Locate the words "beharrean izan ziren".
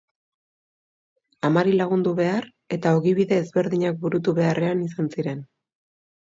4.41-5.47